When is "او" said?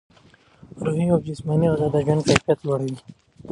1.11-1.19